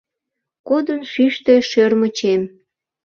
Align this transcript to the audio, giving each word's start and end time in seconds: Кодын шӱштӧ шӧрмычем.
Кодын 0.67 1.01
шӱштӧ 1.11 1.55
шӧрмычем. 1.69 2.41